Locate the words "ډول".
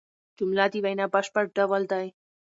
1.57-1.81